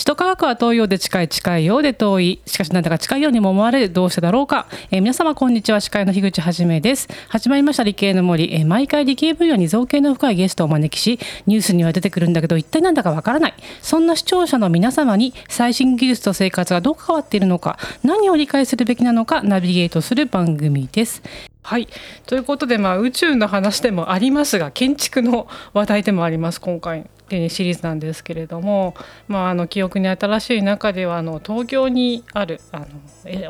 [0.00, 2.40] 首都科学は遠いようで近い近いようで遠い。
[2.46, 5.80] しかしなんだか近いようにも思われるどうしてだろうか、えー、皆様こんにちは。
[5.80, 7.06] 司会の樋口はじめです。
[7.28, 13.54] 始まりました理系の森、えー、毎回理系分野に造形の深いゲストをお招きしニュースには出てくるんだけど一体なんだかわからない。
[13.82, 21.22] そんな視聴者の皆様に最新技術と生活がどう変わっているのか何を理解するべきなのかナビゲートする番組です。
[21.62, 21.88] はい。
[22.26, 28.94] ということで、まあ、宇宙の話でもありますが建築の話題でもあります今回シリーズなんですけれども、
[29.28, 32.86] まあ、あの記憶に新しい中ではあの東京にあるあの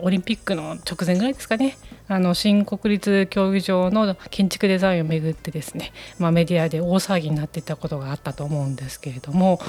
[0.02, 1.78] オリンピックの直前ぐらいですかね。
[2.06, 9.60] あの新国立競技場の建築デザインをめぐってですね、まあ、メディアで大騒ぎになっていたことがあったと思うんですけれども。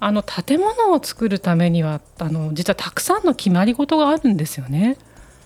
[0.00, 4.98] あの建物を作るためにはあの実はたくさんの決まり事があるんですよね。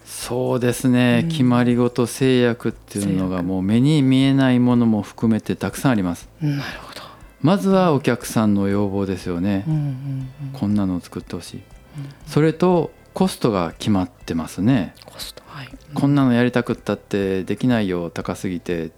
[0.09, 6.29] そうですね、うん、決まり事制約っていうのがもう目に見えないものも含めてたくさんあります。
[6.41, 7.03] なるほど。
[7.41, 11.63] まずはお客さんの要望ですよね、うんうんうん、こんなのを作ってほしい、うん。
[12.27, 14.95] それとコストが決まってますね。
[15.05, 18.91] コスト、はい、こんなのやりたくったってできないよ高すぎて、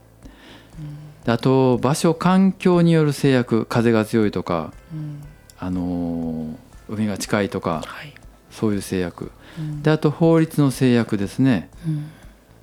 [1.27, 5.23] うん、あと場所環境による制約風が強いとか、うん、
[5.59, 6.57] あの
[6.89, 8.15] 海が近いとか、はい、
[8.51, 9.31] そういう制約、
[9.83, 11.71] であと法律の制約ですね、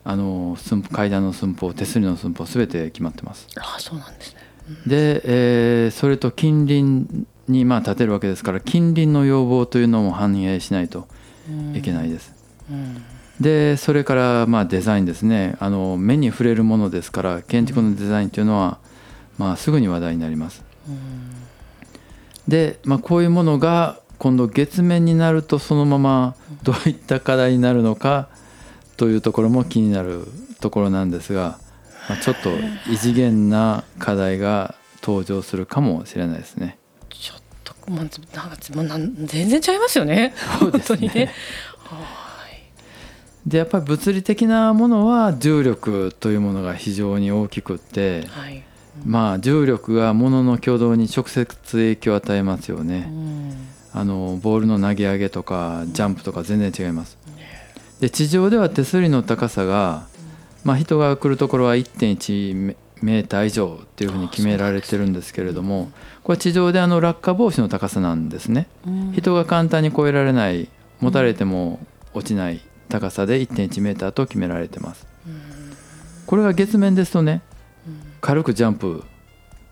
[0.04, 0.58] あの
[0.92, 3.48] 階段の寸法手すりの寸法すべて決まってます。
[3.58, 4.42] あそうなんですね。
[4.86, 7.08] で、えー、それと近隣
[7.48, 11.08] にまあ建てるわけですから近隣の要望というのも反映しないと
[11.74, 12.34] いけないです。
[13.40, 15.56] でそれからまあデザインですね。
[15.60, 18.80] あの目に触れるものですから建築のデザインというのは
[19.38, 20.64] まあすぐに話題になります。
[22.48, 28.30] で、まあ、こういうものが今度月面になるとそのままどういった課題になるのか
[28.98, 30.28] というところも気になる
[30.60, 31.60] ところなんですが。
[32.10, 32.50] まあ、ちょっと
[32.90, 36.78] 異次元な課題が登場するかもしれないですね。
[37.10, 38.06] ちょっと、まあ、
[38.76, 40.34] なんか全然違いますよね。
[40.60, 41.34] そうですねね
[43.46, 48.62] でやっぱり物理的なものは重力というものが非常に大きくって、はい、
[49.06, 53.10] まあ重力がものの挙動に直接影響を与えますよね。
[53.98, 57.18] あのボールの投げ上げとかジャンプとか全然違います。
[58.00, 60.06] で地上では手すりの高さが
[60.68, 65.92] まあ、人が来るところは1.1メーター以上っていうふうに決められてるんですけれども
[66.24, 68.68] これ地上であの落下防止の高さなんですね。
[69.14, 70.68] 人が簡単に越えられない
[71.00, 71.80] 持たれても
[72.14, 72.60] 落ちない
[72.90, 75.08] 高さで1.1メーターと決められてます。
[76.26, 77.42] これが月面ですとね
[78.20, 79.06] 軽くジャンプ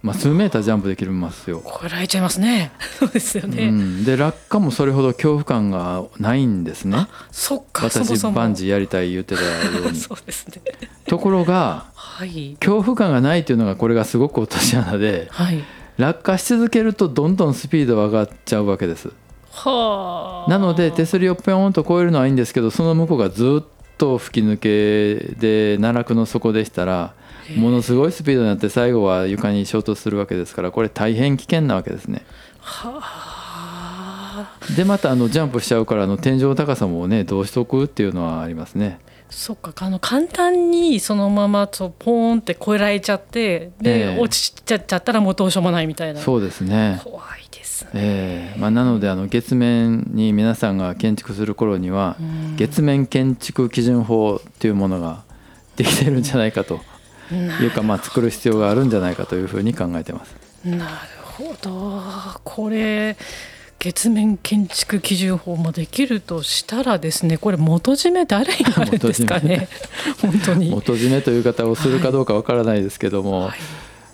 [0.05, 1.61] まあ、数メータージャンプできますよ。
[1.63, 2.71] こらえちゃいますね。
[2.99, 3.69] そうですよね。
[3.69, 7.07] うん、で落下もそれほど恐怖感がないんですね。
[7.31, 7.85] そっか。
[7.85, 9.47] 私バンジーやりたい言ってたよ
[9.88, 9.97] うに。
[9.97, 10.61] そうですね。
[11.07, 15.63] ところが、はい、恐怖感がないというのがこれがすごく落とし穴で、はい、
[15.97, 19.09] 落下し続けるとどんどんスピード上がっちゃうわけです。
[19.49, 20.49] はあ。
[20.51, 23.66] なので手すりをぴょんと越えるのはいいんですけどその向こうがずっ
[23.97, 27.13] と吹き抜けで奈落の底でしたら。
[27.57, 32.25] ものすごいスピードになって最後は床に衝突するわけですからこれ大変危険なわけですね。
[34.75, 39.00] でまたあのジャンプしちゃうからあの天井の高さもねどうしとくっていうのはありますね。
[39.29, 52.17] そっかあの簡単にそのままとポーンって越えられちゃってで、えー、落ちちゃっちゃったらもうどうしようもないみたいなそうですね怖いですね、えーまあ、なのであの月面に皆さんが建築する頃には
[52.57, 55.23] 月面建築基準法っていうものが
[55.78, 56.81] できてるんじゃないかと。
[57.31, 60.35] いうかまあ作る必要があるんじゃないかというふうに考えてます。
[60.63, 60.85] なる
[61.23, 62.01] ほど。
[62.44, 63.17] これ
[63.79, 69.67] 月面建築基準法もできるとしたらですねこれ元締め誰になるんですかね？
[70.22, 70.69] 本当に。
[70.72, 73.57] 元締めという方をするかどうかわからないですけども、はい、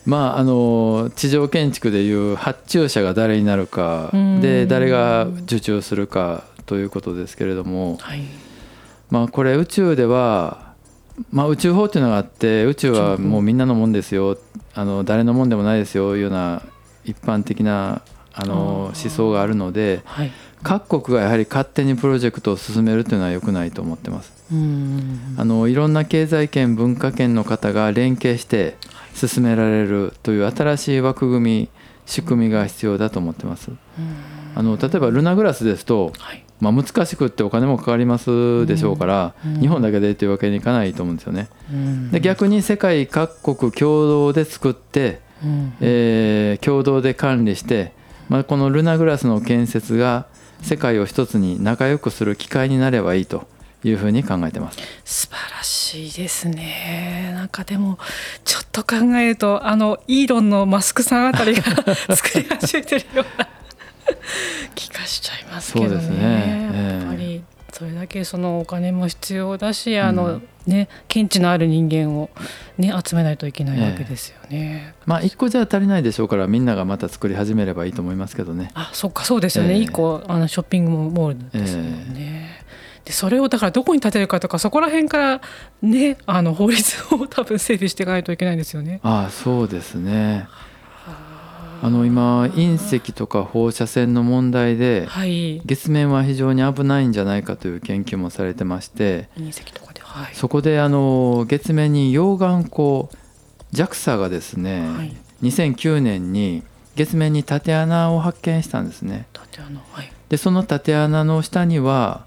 [0.05, 4.09] まああの地上建築でいう発注者が誰になるか
[4.41, 8.23] で誰が受注するかということですけれども、はい、
[9.09, 10.71] まあこれ宇宙では
[11.29, 14.37] まあ、宇宙法っていうのがあって宇宙はもうみんなのもんですよ。
[14.73, 16.63] あの誰のもんでもないですよいうような
[17.03, 18.01] 一般的な
[18.33, 20.31] あの思想があるので、はい、
[20.63, 24.31] 各国がやはり勝手にプロジェクトを進めるというのは良くないと思ってます。
[25.37, 28.75] あのいろんな経済圏文化圏の方が連携して
[29.27, 31.69] 進められるという新しい枠組み
[32.05, 33.71] 仕組みが必要だと思ってます。
[34.55, 41.47] あの例えばルナグラスですと、はい、まあ、難しくってお金もかかりますでしょうから、うん、日本だけでというわけにいかないと思うんですよね。
[41.71, 47.93] うん、で逆に世界各国共同で作って、うん、えー、共同で管理して、
[48.27, 50.25] まあ、このルナグラスの建設が
[50.61, 53.47] 世界を一つに仲良くする機会になればいいと
[53.83, 57.97] いうふうに考えてます素晴らしいですねなんかでも
[58.45, 61.63] ちょっと考えるとあのイーロンのマスクさんあたりが
[62.15, 63.47] 作り始めてるような
[64.75, 65.89] 気がしちゃいますけどね。
[65.91, 72.29] そうですねええやっぱりそれだけそのお金も必要だし、あのね見地のある人間を
[72.77, 74.93] ね集めないといけないわけですよね。
[75.05, 78.71] まあ一個じゃ足りないでしょうからみんながまた作り始めればいいと思いますけどね。
[78.73, 79.75] あ、そっかそうですよね。
[79.75, 82.30] ええ一個あのショッピングモールですもんね。
[83.05, 85.41] でそれをだからどこに建てるかとかそこら辺から
[85.81, 88.99] ねあの法律を 多分整備していかないといけないんですよね。
[89.03, 90.47] ああそうですね。
[91.83, 95.61] あの今隕石とか放射線の問題ではい。
[95.65, 100.35] 月面は非常に危ないんじゃないかという研究もされてまして隕石とかで、はい。
[100.35, 103.09] そこであの月面に溶岩鉱
[103.73, 106.63] JAXA がですね、はい2009年に
[106.95, 109.25] 月面に縦穴を発見したんですね。
[109.33, 110.11] 縦穴はい。
[110.29, 112.25] でその縦穴の下には、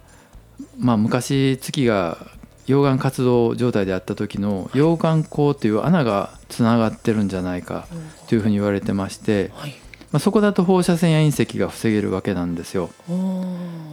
[0.78, 2.18] まあ、昔月が
[2.66, 7.86] 溶岩活動状態であった時の溶岩坑という穴がつながってるんじゃないか
[8.28, 9.74] というふうに言われてまして、はい。
[10.12, 12.90] まあ、そこだと放射線や隕石が防げるわけなんですよ。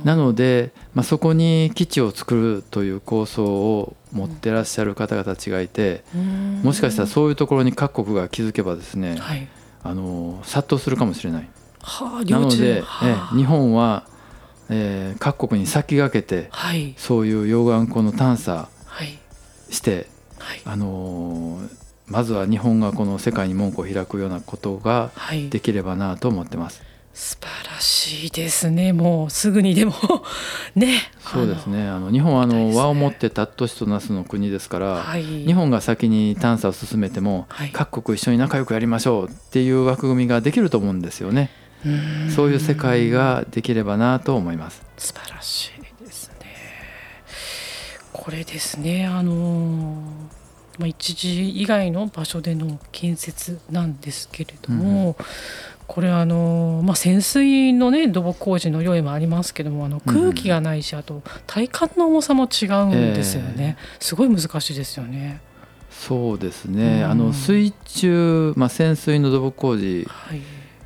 [0.04, 9.48] なので、まあ、そこに基地を作るという構想を持ってらっしゃる方々たちがいてうんもしかしたらそういうところに各国が気づけばですねはい。
[9.84, 11.50] あの殺到するかもしれない。
[11.81, 14.04] はあ、なので、はえあ日本は、
[14.71, 16.94] えー各国に先駆けてはい。
[16.97, 19.19] そういう溶岩湖の探査はい。
[19.69, 20.07] して、
[20.39, 20.62] はい。
[20.65, 25.50] あのーまずは日本がこの世界に門戸を開くようなことがはい。
[25.50, 26.81] できればなと思ってます。
[27.13, 28.94] 素晴らしいですね。
[28.94, 29.94] もうすぐにでも
[30.75, 31.00] ね。
[31.31, 35.24] そうですねあの日本はあのね和をもってたっとしとなすの国ですから、はい。
[35.24, 41.50] 日本が先に探査を進めても、はい各国一緒に仲良くやりましょうっていう枠組みができると思うんですよね。
[41.86, 44.83] うんそういう世界ができればなと思います。
[44.98, 46.45] 素晴らしいですね。
[48.13, 49.07] これですね。
[49.07, 50.01] あの
[50.78, 55.16] まあ一時以外の場所での建設なんですけれども。
[55.88, 65.42] これあのまあ、潜水のね土木工事の用意もありますけどもあの空気がないし、あと体感の重さも違うんですよね、すごい難しいですよね。
[65.89, 70.42] そうですね、うんあの水中、まあ、潜水の土木工事はい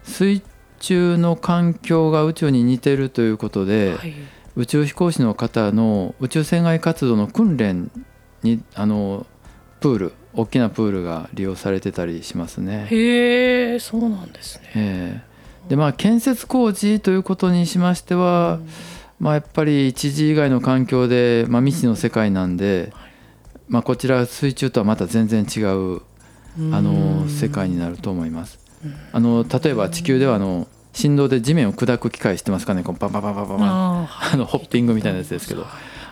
[0.06, 0.42] 水
[0.86, 4.14] 中の環境が宇宙に似てるということで、はい。
[4.56, 7.92] 宇宙飛行士の方の宇宙船外活動の訓練
[8.42, 9.26] にあの
[9.82, 12.88] プール大きなプールが利用されてたりしますね。
[12.90, 14.72] へえそうなんですね。
[14.76, 15.24] え
[15.66, 15.70] え。
[15.70, 18.60] でまあ建設工事ということにしましては、
[19.20, 22.94] まあ、やっぱり一時以外の環境で、まあ、未知の世界なんで、
[23.68, 26.02] まあ、こちら水中とはまた全然違う
[26.72, 28.60] あの世界になると思います。
[29.12, 32.82] あの例えば地球ではあの振動で地面を砕く機械知ってますかね？
[32.82, 35.68] こうパンパンパンパンパンああのホッピングみたいなやつですけど。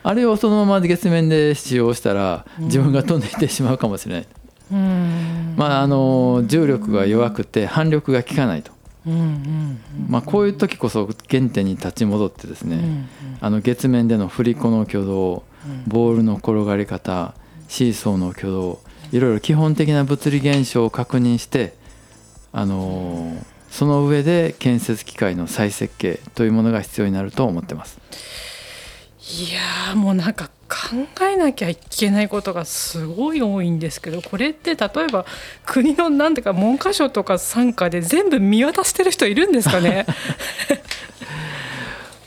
[0.05, 4.27] あれをそのまま月面で使用したら自分が飛んでいってしまうかもしれない、
[4.73, 5.53] うん。
[5.55, 8.73] まああの重力が弱くて反力が効かないと、
[9.07, 13.07] うんうんまあ、こういう時こそ原点に立ち戻ってですね、うんうん。
[13.39, 15.43] あの月面での振り子の挙動
[15.87, 17.33] ボールの転がり方
[17.69, 18.81] シーソーの挙動
[19.13, 21.75] いろいろ基本的な物理現象を確認して、
[22.51, 27.97] あのーその上で建設機械の再設計というものが必要になると思ってます。
[29.41, 35.25] いやーもうなんか考えなきゃいけないことがすごい多いんですけどこれって例えば
[35.65, 40.05] 国のなんていうか文科省とか傘下で全部見渡してる人いるんですかね？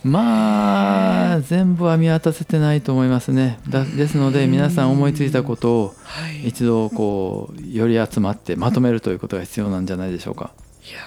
[0.03, 3.59] まあ全部は見渡せてないと思いますね。
[3.69, 10.53] だですので皆さん思いついたことをはい一度こうより集まってまとめるということが必要なんじゃないでしょうか。
[10.89, 10.99] いや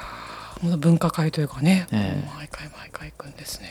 [0.77, 3.67] 文化会というかね、ええ毎回毎回行くんですね。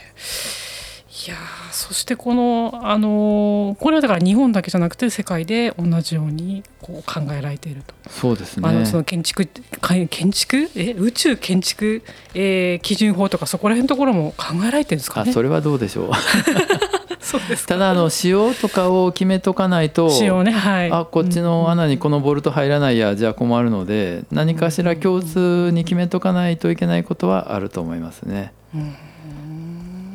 [1.27, 1.39] いやー
[1.73, 7.95] そしてこの、あのーこれはだから日本だけじゃなくて世界で同じようにこう考えられていると。
[8.09, 8.69] そうですね。
[8.69, 9.47] あのその建築
[9.81, 10.71] か建築？
[10.77, 12.03] え宇宙建築、
[12.35, 15.31] えー基準法とかそこら辺のところも考えられてるんですかね。
[15.31, 16.11] あそれはどうでしょう。
[17.29, 17.75] そうですか。
[17.75, 20.09] ただあの仕様とかを決めとかないと。
[20.09, 20.91] 仕様ねはい。
[20.91, 28.53] あこっちの穴にこのボルト入らないやじゃあ困るので何かしら共通に決めとかないといけないことはあると思いますね。
[28.75, 28.95] うん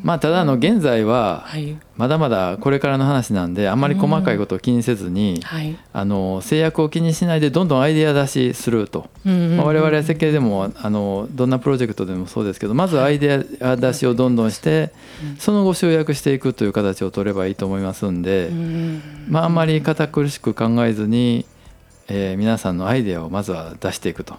[0.03, 1.77] まあただあの現在ははい。
[1.95, 5.77] まだまだこれからの話なんであんまり細かいことを気にせずにはい。
[5.93, 14.91] あの制約を気にしないでどんどんアイデア出しすると、まあ我々は設計でもあのどんなプロジェクトでもそうですけどまずアイデア出しをどんどんして
[15.39, 18.47] その後集約していくという形を取ればいいと思いますんで。
[18.47, 21.45] うんまあ、あんまり堅苦しく考えずに、
[22.09, 24.35] えー皆さんのアイデアをまずは出していくと。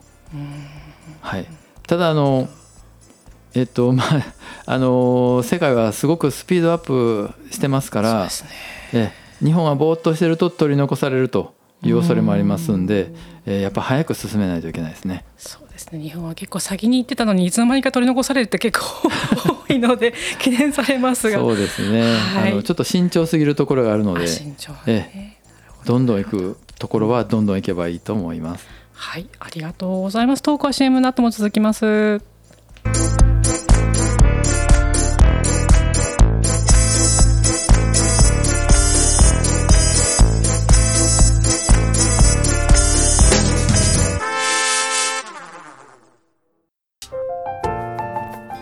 [1.21, 1.47] はい、
[1.87, 2.49] ただあの
[3.55, 4.25] えっと まあ
[4.67, 8.51] あの世界はすごくスピードアップしてますからそね。
[8.93, 9.13] え
[9.45, 13.13] 日本はぼーっとしてると取り残されるという恐れもありますんで、
[13.47, 15.25] えーやっぱ早く進めないといけないですね。
[15.37, 16.01] そうですね。
[16.01, 18.87] 日本は結構先に行ってたのにいつの間にか取り残されるって結構
[19.69, 21.39] 多いので 懸念されますが。
[21.39, 25.37] そうですね、はい、あのちょっと慎重すぎるところがあるので慎重、ね、え
[25.85, 25.99] ど。
[25.99, 28.67] んどん行くところはどんどん行けばいいと思います。
[28.95, 29.27] はい。
[29.39, 30.43] ありがとうございます。
[30.43, 32.23] トークは CM の後も続きます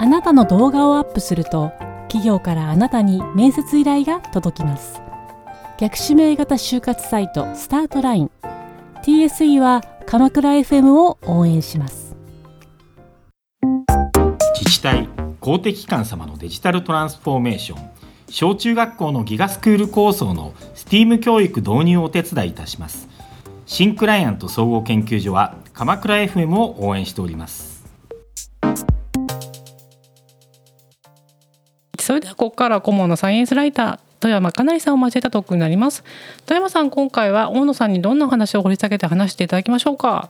[0.03, 1.71] あなたの動画をアップすると
[2.09, 5.01] 企業からあなたに面接依頼が届きます。
[5.79, 8.31] 逆指名型就活サイトスタートライン。
[9.05, 12.17] TSE は鎌倉 FM を応援します。
[14.59, 17.91] 自治体公的機関様のデジタルトランスフォーメーション。
[18.29, 23.09] 小中学校のギガスクール構想の STEAM 教育導入をお手伝いいたします。
[23.67, 27.72] 新クライアント総合研究所は鎌倉 FM を応援しております。
[32.13, 36.05] それではここから顧問のサイエンスライター富山かなりさんを交えたトークになります。
[36.45, 40.29] 富山さん今回は大野さんにどんな話を掘り下げて話していただきましょうか？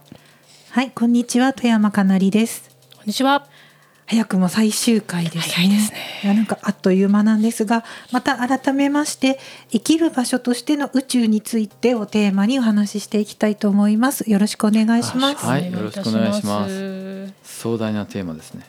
[0.71, 1.53] はいこんにちは。
[1.53, 2.71] 富山かなりです。
[2.97, 3.49] こんにちは
[4.13, 5.41] 早くも最終回ですね。
[5.55, 5.99] 早いですね。
[6.23, 9.39] いやなんかあっという間なんですが、また改めまして
[9.71, 14.31] 生きる場所としての宇宙についてをテーマにお話ししていきたいと思います。
[14.31, 15.47] よろしくお願いします。
[15.47, 17.33] はい、よろしくお願いします。
[17.43, 18.67] 壮大なテーマですね。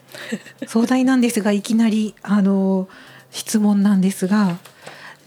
[0.66, 2.88] 壮大なんですが、いきなりあの
[3.30, 4.56] 質問なんですが、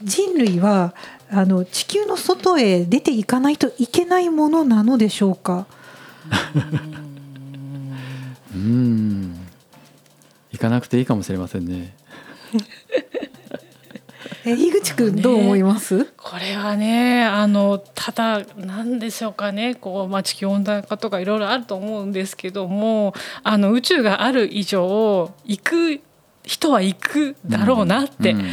[0.02, 0.94] 人類は
[1.30, 5.66] あの地球の外へ出ていかないといけないものなのでしょうか？
[8.52, 9.37] うん
[10.58, 11.94] 行かなくていいかもしれませんね。
[14.44, 19.76] え井口くんどう思います、ね、これはねあのただ何でしょうかね。
[19.76, 26.00] こう、まあ、地球温暖化とかいろいろあると思うんですけどもあの宇宙がある以上行く
[26.42, 28.40] 人は行くだろうなって、うん。
[28.40, 28.48] うん、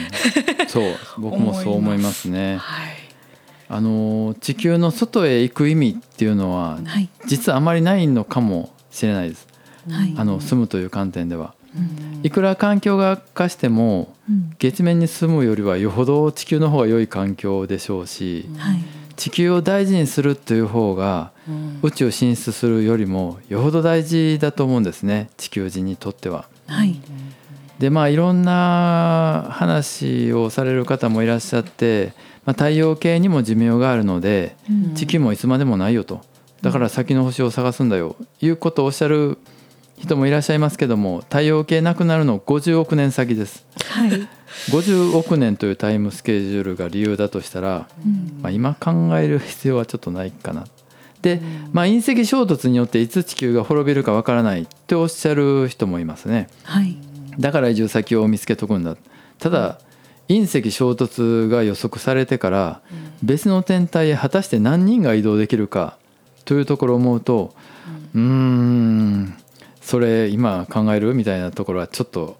[0.68, 0.84] そう。
[1.18, 2.58] 僕もそう思いますね。
[2.58, 3.06] はい。
[3.68, 9.48] あの地球の外へ行く意味っていうのは、はい、実はあまりないのかもしれないです、
[9.90, 11.56] はい、あの住むという観点では。
[12.24, 14.14] いくら環境が悪化しても、
[14.60, 18.50] 月面に住むよりはよほど地球の方が良い環境でしょうし、
[19.16, 21.32] 地球を大事にするという方が、
[21.82, 26.46] 宇宙進出するよりもよほど大事だと思うんですね地球人にとっては。
[26.68, 27.00] はい。
[27.80, 32.14] でまあいろんな話をされる方もいらっしゃって、
[32.46, 34.56] まあ、太陽系にも寿命があるので、
[34.96, 36.22] 地球もいつまでもないよと。
[36.62, 39.38] だから先の星を探すんだよ、いうことをおっしゃる
[39.98, 43.66] 人もいらっしゃいますけども太陽系なくなるの50億年先です。
[43.90, 44.28] はい、
[44.72, 50.66] 50億年というタイムスケジュールが理由だとしたら、うん、まあ、今考える必要はちょっとないかな。
[51.22, 56.50] で、まあ、隕石衝突によっていつ地球が滅びるかわからないっておっしゃる人もいますね。
[56.64, 56.98] はい、
[57.40, 58.96] だから移住先を見つけとくんだ。
[59.40, 59.80] ただ
[60.28, 62.82] 隕石衝突が予測されてから
[63.24, 65.98] 別の天体へ果たして何人が移動できるか
[66.46, 67.54] というところを思うと
[68.16, 69.38] うん
[69.86, 72.38] それ今考えるみたいなところはちょっと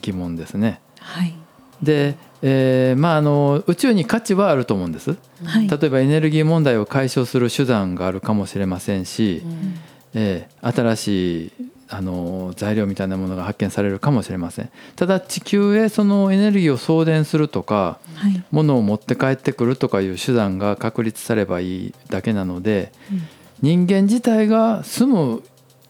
[0.00, 0.80] 疑問ですね。
[1.00, 1.34] はい、
[1.82, 5.16] で、えー、まああの宇宙に価値はあると思うんです。
[5.44, 9.74] はい、例えばエネルギー問題を解消する手段があるかもしれませんし、うん、
[10.14, 11.52] えー、新しい
[11.88, 14.70] あの材料みたいなものが発見されるかもしれません。
[14.94, 23.22] ただ地球へそのエネルギーを送電するとか、はい、物を持って帰ってくるとかいう手段が確立さればいいだけなので、うん、
[23.62, 25.42] 人間自体が住む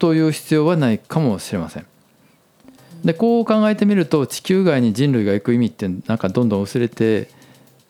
[0.05, 1.87] という必要はないかもしれません。
[3.07, 7.31] でこう考えてみると地球外に人類が行く意味ってなんかどんどん薄れて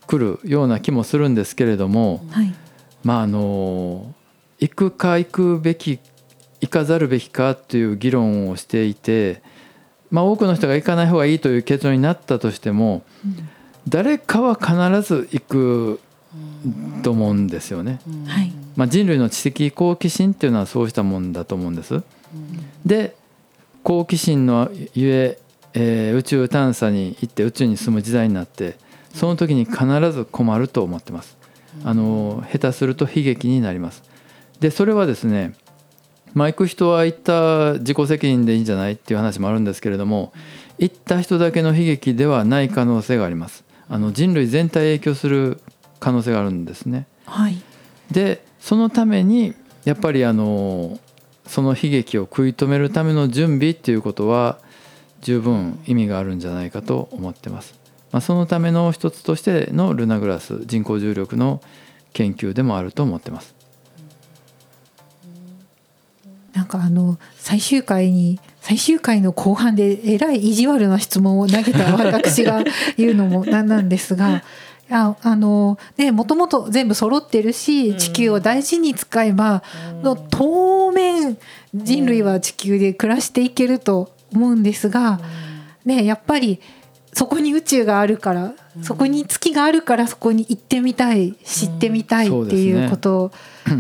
[0.07, 2.55] くるような気もするんですけれども、はい、
[3.03, 4.15] まああの
[4.61, 5.99] 行くか行くべき
[6.61, 9.43] 行かざるべきかという議論をしていて、
[10.13, 13.49] まあ、多くの人が行かない方がいいという結論になったとしても、うん、
[13.89, 16.01] 誰かは必ず行く
[17.03, 17.99] と思うんですよね。
[18.29, 22.03] はいまあ、人類の知的好奇心っていうのはそうしたもんだと思うんです。
[22.85, 23.17] で
[23.83, 25.39] 好奇心のゆえ
[25.75, 28.77] えー、宇宙探査に行って宇宙に住む時代になって
[29.13, 31.37] その時に必ず困ると思ってます。
[31.85, 34.03] あの下手すると悲劇になります。
[34.61, 35.55] でそれはですね
[36.35, 40.33] まあ、行く人は行った自己責任でいいんじゃないっていう話もあるんですけれども
[40.79, 43.65] 行った人だけの悲劇ではない可能性があります。
[43.89, 45.61] あの人類全体影響する
[46.01, 47.07] 可能性があるんですね。
[47.27, 47.63] はい、
[48.11, 49.53] でそのために
[49.85, 50.99] やっぱりあの
[51.47, 54.59] その悲劇を食い止めるための準備っていうことは
[55.21, 57.79] 十分意味があるんじゃないかと思ってます。
[58.11, 61.61] まあ、そのための一つとしてのルナグラス人工重力の
[62.15, 63.55] 研究でもあると思ってます。
[66.55, 72.65] なんかあの最終回に最終回の後半でえらい意地悪な質問を投げた私が
[72.97, 74.43] 言うのもなんなんですが。
[74.91, 79.63] ああのねもともと全部揃ってるし地球を大事に使えば、
[80.03, 81.39] の当面
[81.75, 85.21] 人類は地球で暮らしていけると思うんですが、
[85.85, 86.61] ね、やっぱり
[87.13, 93.31] そこに宇宙があるから、そこに月があるからそこに行ってみたい知ってみたいっていうこと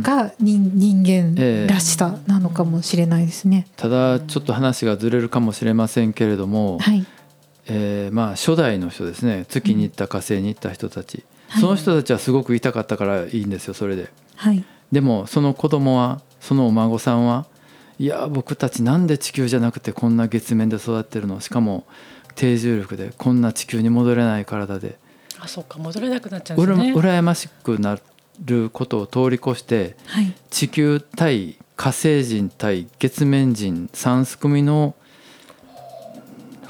[0.02, 3.66] が 人,、人間らしさなのかもしれないですね。
[3.76, 7.04] ただちょっと話がずれるかもしれませんけれども、はい
[7.66, 9.46] えーまあ初代の人ですね。
[9.48, 11.24] 月に行った火星に行った人たち、
[11.60, 14.10] その人たちはすごく痛かったからいいんですよそれで。
[14.36, 14.64] はい。
[14.92, 17.46] でもその子供はそのお孫さんは
[17.98, 21.40] いや僕たちなんで地球じゃなくてこんな月面で育ってるの？
[21.40, 21.86] しかも
[22.34, 24.98] 低重力でこんな地球に戻れない体で。
[25.40, 26.94] あそうか戻れなくなっちゃうんうらですね。
[26.94, 27.98] 羨ましくな
[28.44, 30.32] ることを通り越してはい。
[30.50, 34.94] 地球対火星人対月面人3組の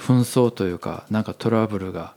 [0.05, 2.15] 紛争というかなんかトラブルが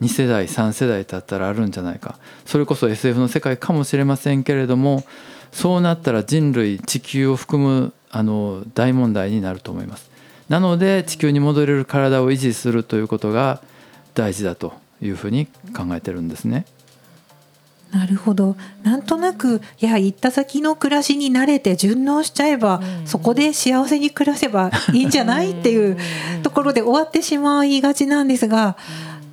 [0.00, 2.18] 2世代3世代経ったらあるんじゃないか。
[2.44, 5.04] それこそ SF の世界かもしれませんけれども
[5.52, 10.10] そうなったら人類地球を含むあの大問題になると思います。
[10.48, 13.60] なので地球に戻れる体を維持するということが
[14.14, 16.66] 大事だというふうに考えてるんですね。
[17.92, 18.56] なるほど。
[18.82, 25.96] なんとなくいや行った先の暮らしに慣れて順応しちゃえば、そこで幸せに暮らせばいいんじゃないっていう
[26.42, 28.76] ところで終わってしまいがちなんですが、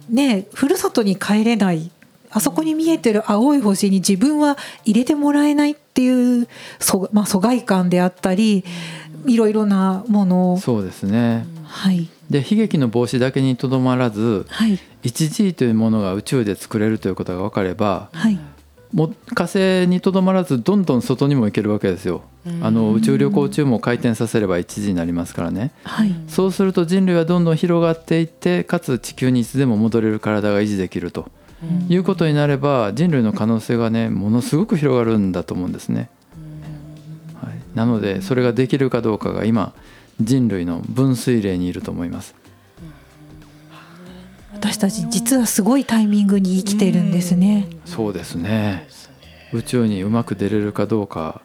[0.10, 1.92] ねふるさとに帰れない。
[2.36, 6.48] あそこに見えてる青い星に自分は入れてもらえないっていう
[6.80, 8.66] そ、まあ、疎外感であったり
[9.28, 10.58] いろいろなものを。
[10.58, 11.46] そうですね。
[11.64, 14.80] はいで悲劇の防止だけにとどまらずはい。
[15.04, 18.40] 1G というものが宇宙で作れるということが分かればはい。
[18.94, 22.22] もう火星にとどまらずどんどん外にも行けるわけですよ。
[22.62, 25.72] あの宇宙旅行中も回転させれば 1G になりますからね。
[25.84, 26.14] はい。
[26.28, 31.32] そうすると人類はどんどん広がっていってかつ地球にいつでも戻れる体が維持できると
[31.90, 36.10] いうことになれば人類の可能性がねものすごく広がるんだと思うんですね。
[37.42, 39.74] はい、なのでそれができるかどうかが今
[40.22, 42.36] 人類の分水嶺にいると思います。
[44.54, 47.68] 私たち実はすごいタイミングに生きてるんですね。
[47.86, 48.88] そうですね
[49.52, 51.42] 宇宙にうまく出れるかどうか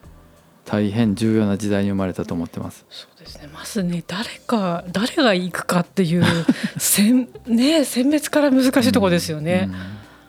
[0.65, 2.85] 大変重要な時代に生まれたと思ってます。
[2.91, 6.25] そうですねまずね誰か誰が行くかっていう
[6.79, 9.69] 選ね選別から難しいところですよね。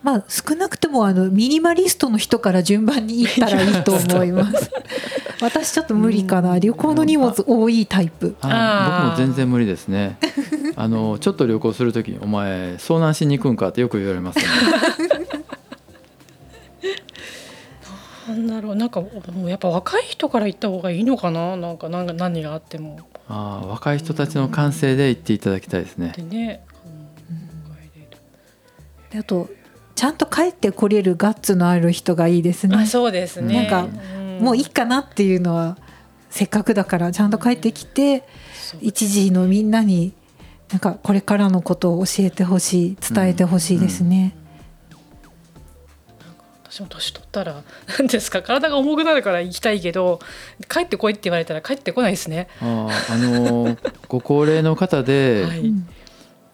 [0.02, 4.71] まあ少なくともあのミニマリストの人から順番に行ったらいいと思います。
[5.41, 6.60] 私ちょっと無理かな。
[6.60, 8.36] 旅行の荷物多いタイプ。
[8.41, 10.17] あーあ僕も全然無理ですね。
[10.75, 14.45] あのちょっと旅行するときに「お前遭難しに行くんか?」ってよく言われますね。
[18.28, 19.10] なんだろうなんかも
[19.45, 26.21] うやっぱ若い人から行った方がいいのかななんかなんか何があってもあー若い人たちの感性で行っていただきたいですねで。
[26.21, 26.62] ね。
[29.10, 29.49] であと
[29.95, 32.86] ちゃんと帰ってこれるガッツのある人がいいですねあ。
[32.86, 33.56] そうですね。
[33.56, 33.99] なんかん
[34.39, 35.78] もういいかなっていうのは
[36.30, 38.23] せっかくだからちゃんと帰ってきて
[38.82, 40.13] 一時のみんなに
[40.71, 44.36] なんかこれからのことを教えてほしい伝えてほしいですね。
[46.71, 47.63] 私も年取ったら
[47.97, 48.43] 何ですか？
[48.43, 50.19] 体が重くなるから行きたいけど
[50.69, 52.47] 帰ってこいって言われたら帰ってこないですね。
[52.62, 55.73] あーあのー ご高齢の方で、はい、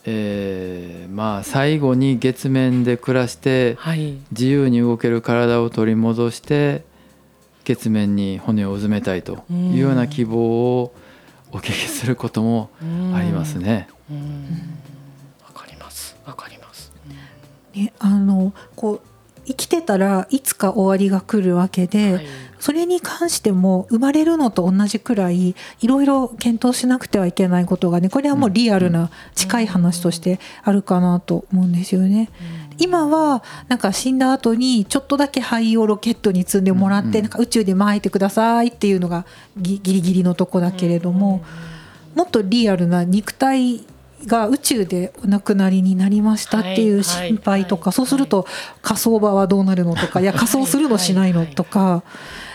[0.06, 6.86] えーまあ最後に月面で暮らしてはい、自由に動ける体を取り戻して
[7.66, 10.96] 月面に骨をうずめたいというような希望を
[11.52, 12.70] お聞きすることも
[13.14, 13.90] ありますね。
[14.10, 14.80] うん。
[15.44, 16.16] わかります。
[16.26, 16.94] わかります。
[17.74, 19.02] ね、あのこう
[19.46, 22.26] 生きてたらいつか終わりが来るわけで、はい
[22.66, 25.50] それに関しても生まれるのと同じくらい
[25.82, 32.32] いろいろ検討しなくてはいけないことがねこれはもうリアルな近い話としてあるかなと思うんですよね。
[32.78, 37.22] 今はなんか死んだ後にちょっとだけ灰をロケットに積んでもらって、うんうん。
[37.24, 39.26] なんか宇宙で撒いてくださいっていうのが
[39.58, 41.44] ギギリギリのとこだけれども、
[42.16, 43.82] もっとリアルな肉体
[44.26, 48.46] が宇宙でお亡くなりになりましたっていう心配とか、そうすると
[48.82, 52.04] 火葬場はどうなるのとか いや火葬するのしないのとか、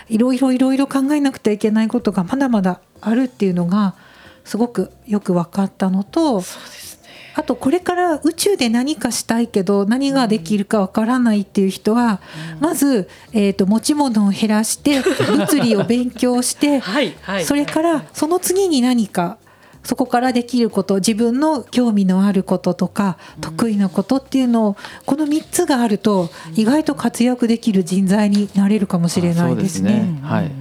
[0.09, 3.95] いろいろいろいろ考えなくてはいけないことがまだまだあるっていうのが
[4.43, 6.41] すごくよく分かったのと。
[6.41, 7.00] そうですね。
[7.33, 12.21] あとこれから宇宙で何かしたいけど何ができるかわからないっていう人は、
[12.59, 17.45] まず、えー、と持ち物を減らして 物理を勉強して、はいはい。
[17.45, 19.37] それからその次に何か
[19.83, 29.91] そこからできること自分の興味のあることとか得意なことっていうのをこの3つがあると意外と活躍できる人材になれるかもしれないですね。
[29.91, 30.19] うですね。
[30.21, 30.51] はい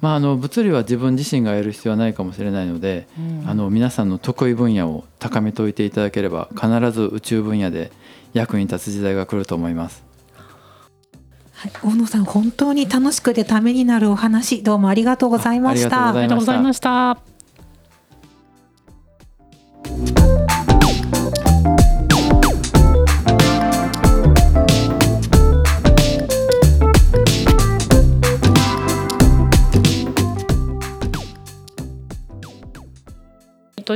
[0.00, 3.08] まあ、あの物理は自分自身がやる必要はないかもしれないので、
[3.46, 7.90] あの皆さんの得意分野を高めておいていただければ必ず宇宙分野で
[8.32, 10.04] 役に立つ時代が来ると思います。
[11.54, 16.10] はい、大野さん本当に楽しくてためになるお話どうもありがとうございました。
[16.10, 17.37] ありがとうございました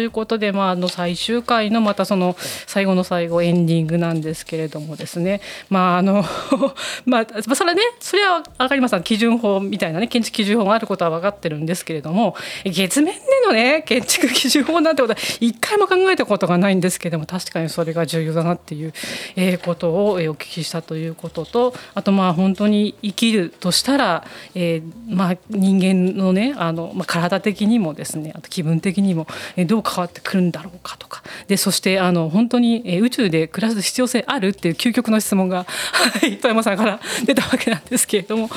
[0.03, 2.37] いうことで、まあ、あの最終回のまたその
[2.67, 5.41] 最後の最後エンディングなんですけれどもですね。
[5.69, 6.25] まああの
[7.07, 18.93] まあそれはねそれは分かります基準法みたいなね建築基準法があることは分かってるんですけれども月面でのね建築基準法なんてことは一回も考えたことがないんですけれども確かにそれが重要だなっていう
[19.37, 38.49] えーことをえーお聞きしたということとあとまあ本当に生きるとしたら、えーまあ、人間のねあの、まあ、体的にもですねあと気分的にも、えーどう変わってくるんだろうかとかでそしてあの本当に、宇宙で暮らす必要性あるっていう究極の質問が、はい、富山さんから出たわけなんですけれども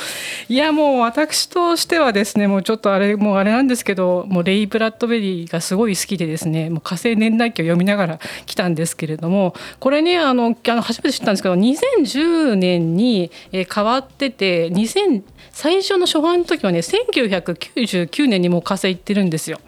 [0.48, 19.60] いやもう私としてはですねもうちょっとあれもうあれなんですけどもうレイ・ブラッドベリーがすごい好きでですねもう火星年代記を読みながら来たんですけれどもこれねあのあの初めて知ったんですけど2010年に、変わってて2000最初の初版の時はね1999年にもう火星行ってるんですよ。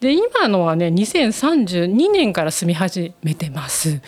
[0.00, 4.00] で今のはね2032年から住み始めてます。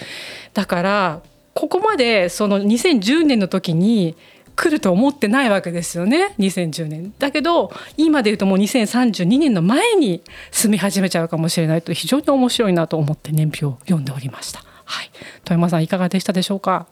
[0.54, 1.22] だから
[1.54, 4.16] ここまでその2010年の時に
[4.54, 6.34] 来ると思ってないわけですよね。
[6.38, 7.14] 2010年。
[7.18, 14.62] だけど今で言うともう2032年の前に住み始めちゃうかもしれないと非常に面白いなと思って年表を読んでおりました。
[14.84, 15.10] はい。
[15.44, 16.86] 富山さんいかがでしたでしょうか？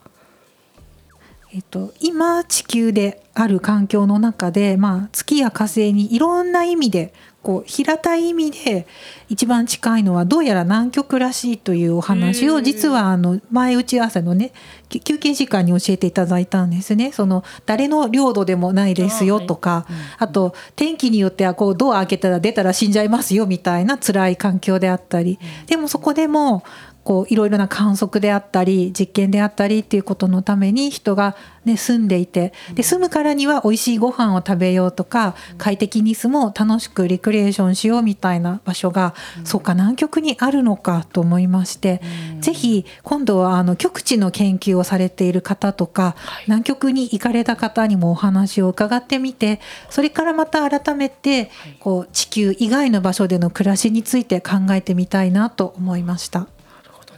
[1.56, 8.88] えっと、今地球である環境の中で、まあ、月や火星にいろんな意味でこう平たい意味で
[9.28, 14.52] 一番近いのはどうやら南極らしいというお話を実はあの前打ち合わせのね
[14.88, 17.12] き休憩時間に教えていただいたんですね。
[17.12, 19.86] その誰の領土でもないですよとか
[20.18, 25.38] あと天気によってはこうドア開けたら出たら死んじゃいますよみたいな辛い環境であったり。
[25.68, 26.64] でもそこでも
[27.06, 39.14] こういろいろな観測であったり実験であったりっていうことのために人が、ね、住んでいてで住むからには美味しいご飯を食べようとか快適に住もう楽しくリクリエーションしようみたいな場所が、
[39.44, 42.00] そうか南極にあるのかと思いまして、
[42.40, 46.16] ぜひ今度はあの極地の研究をされている方とか、
[46.46, 56.55] 南極に行かれた方にもお話を伺ってみてそれからまた改めてこう地球以外の場所での暮らしについて考えてみたいなと思いました。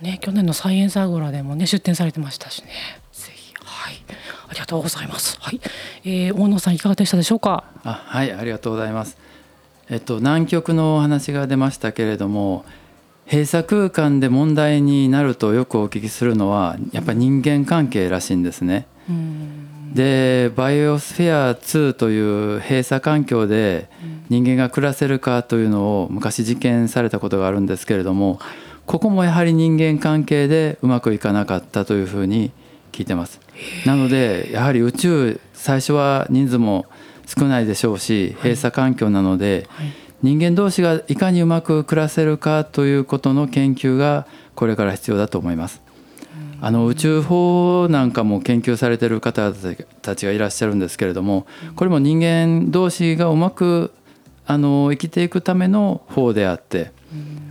[0.00, 2.68] ね去年のサイエンスアゴラでもね出展されてましたしね。
[3.12, 3.54] ぜひ。
[3.64, 3.94] はい。
[4.48, 5.38] ありがとうございます。
[5.40, 5.60] はい、
[6.04, 7.64] えー、大野さんいかがでしたでしょうか？
[7.84, 9.16] あはいありがとうございます。
[9.90, 12.64] えっと南極のお話が出ましたけれども
[13.26, 18.86] 閉鎖空間で問題になるとよくお聞きするのはやっぱり人間関係らしいんですね。
[19.94, 23.88] でバイオスフェア2という閉鎖環境で
[24.28, 28.38] 人間が暮らせるかというのを昔実験されたことがあるんですけれども
[28.88, 32.52] ここもやはり人間関係でうまくいかなかったというふうに
[32.90, 33.38] 聞いてます。
[33.84, 36.86] なのでやはり宇宙最初は人数も
[37.26, 39.68] 少ないでしょうし閉鎖環境なので
[40.22, 45.82] 人間同士がいかにうまく暮らせるかということの研究がこれから必要だと思います。
[46.62, 49.52] あの宇宙法なんかも研究されてる方
[50.00, 51.46] たちがいらっしゃるんですけれども
[51.76, 53.92] これも人間同士がうまく
[54.46, 56.90] あの生きていくための法であって、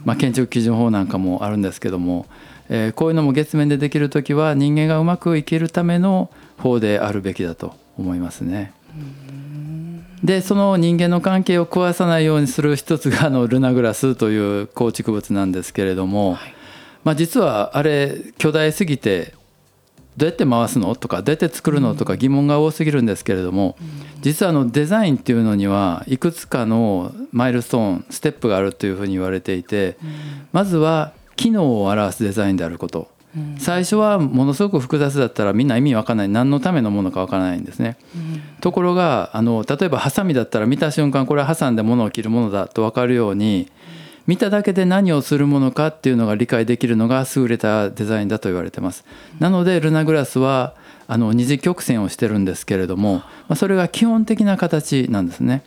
[0.05, 2.25] まあ、建築基準法なんかもあるんですけども、
[2.69, 8.73] えーこういうのも月面でできる時は人間がうまく生きるための法であるべきだと思いますね。
[10.23, 16.37] でその人間の関係を壊さないようにする一つがあのルナグラスという構築物なんですけれども、
[17.03, 19.35] まあ、実はあれ巨大すぎて
[20.17, 20.95] どうやって回すの？
[20.95, 21.95] とかどうやって作るの？
[21.95, 23.77] とか疑問が多すぎるんですけれども
[24.21, 29.97] 実はあのデザインっていうのにはいくつかのマイルストーンステップがあるというふうに言われていて
[30.51, 33.15] まずは機能を表すデザインであること。
[33.59, 36.29] 最初はものすごく複雑だったらみんな意味わからない。
[36.29, 37.97] 何のためのものかわからないんですね。
[38.61, 43.69] ところがあの例えばハサミだったら見た瞬間これは挟んで物を切るものだと分かるように
[44.27, 49.05] 見ただけで何をするものかっていうのが理解できるのが優れたデザインだと言われてます。
[49.39, 50.75] なのでルナグラスは
[51.07, 55.63] あの二次曲線をしてるんですけれども、まあ、それが基本的な形なんですね。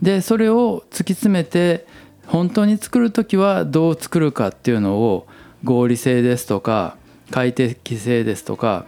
[0.00, 1.86] でそれを突き詰めて
[2.26, 5.26] 本当に作る時はどう作るかっていうのを
[5.62, 6.96] 合理性ですとか
[7.30, 8.86] 快適性ですとか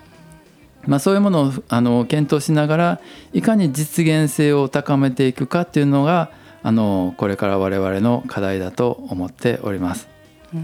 [0.87, 3.01] まあ、そういうものをあの検討しながら
[3.33, 6.31] いかに実現性を高めていくかっていうのが
[6.65, 10.09] あのこれから我々の課題だと思っております。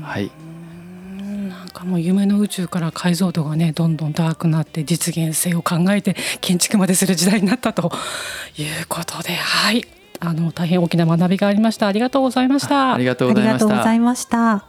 [0.02, 0.30] はい、
[1.48, 7.92] なんかもう夢の宇宙から解像度がねどんどん高くなって実現性を考えて建築までする時代になったと
[8.56, 9.84] いうことではい。
[10.22, 11.86] あの大変大きな学びがありました。
[11.86, 12.94] ありがとうございました。
[12.94, 13.66] ありがとうございました。
[13.66, 14.64] ありがとうございました。